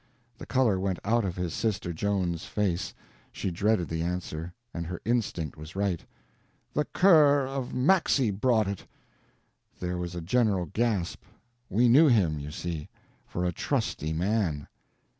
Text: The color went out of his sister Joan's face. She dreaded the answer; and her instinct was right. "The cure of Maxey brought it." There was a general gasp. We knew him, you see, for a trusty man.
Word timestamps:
The 0.39 0.47
color 0.47 0.79
went 0.79 0.97
out 1.05 1.23
of 1.23 1.35
his 1.35 1.53
sister 1.53 1.93
Joan's 1.93 2.45
face. 2.45 2.95
She 3.31 3.51
dreaded 3.51 3.87
the 3.87 4.01
answer; 4.01 4.51
and 4.73 4.87
her 4.87 4.99
instinct 5.05 5.57
was 5.57 5.75
right. 5.75 6.03
"The 6.73 6.85
cure 6.85 7.47
of 7.47 7.71
Maxey 7.75 8.31
brought 8.31 8.67
it." 8.67 8.87
There 9.79 9.99
was 9.99 10.15
a 10.15 10.21
general 10.21 10.65
gasp. 10.65 11.21
We 11.69 11.87
knew 11.87 12.07
him, 12.07 12.39
you 12.39 12.49
see, 12.49 12.89
for 13.27 13.45
a 13.45 13.51
trusty 13.53 14.11
man. 14.11 14.67